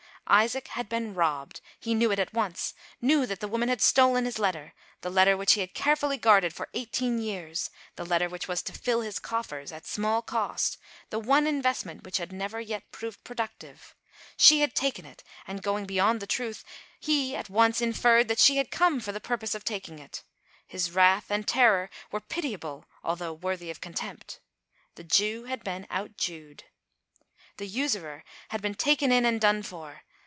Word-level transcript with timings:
Isaac 0.27 0.69
had 0.69 0.87
been 0.87 1.13
robbed. 1.13 1.59
He 1.77 1.93
knew 1.93 2.09
it 2.09 2.19
at 2.19 2.33
once: 2.33 2.73
knew 3.01 3.25
that 3.25 3.41
the 3.41 3.49
woman 3.49 3.67
had 3.67 3.81
stolen 3.81 4.23
his 4.23 4.39
letter, 4.39 4.71
the 5.01 5.09
letter 5.09 5.35
which 5.35 5.53
he 5.53 5.59
had 5.61 5.73
carefully 5.73 6.15
guarded 6.15 6.53
eighteen 6.73 7.19
years, 7.19 7.69
the 7.97 8.05
letter 8.05 8.29
which 8.29 8.47
was 8.47 8.61
to 8.61 8.71
fill 8.71 9.01
his 9.01 9.19
coffers, 9.19 9.73
at 9.73 9.85
small 9.85 10.21
cost, 10.21 10.77
the 11.09 11.19
one 11.19 11.47
investment, 11.47 12.05
which 12.05 12.15
had 12.15 12.31
never 12.31 12.61
yet 12.61 12.93
proved 12.93 13.21
productive. 13.25 13.93
She 14.37 14.61
had 14.61 14.73
taken 14.73 15.05
it, 15.05 15.21
and, 15.45 15.61
going 15.61 15.83
beyond 15.85 16.21
the 16.21 16.27
truth, 16.27 16.63
he, 16.97 17.35
at 17.35 17.49
once, 17.49 17.81
inferred 17.81 18.29
that 18.29 18.39
she 18.39 18.55
had 18.55 18.71
come 18.71 19.01
for 19.01 19.11
the 19.11 19.19
purpose 19.19 19.53
of 19.53 19.65
taking 19.65 19.99
it. 19.99 20.23
His 20.65 20.91
wrath 20.91 21.29
and 21.29 21.45
terror 21.45 21.89
were 22.09 22.21
pitiable, 22.21 22.85
although 23.03 23.33
worthy 23.33 23.69
of 23.69 23.81
con 23.81 23.95
tempt. 23.95 24.39
The 24.95 25.03
Jew 25.03 25.43
had 25.45 25.61
been 25.61 25.85
out 25.89 26.15
Jewed. 26.15 26.63
The 27.57 27.67
usurer 27.67 28.23
had 28.47 28.61
been" 28.61 28.75
taken 28.75 29.11
in 29.11 29.25
and 29.25 29.41
done 29.41 29.61
for." 29.61 30.03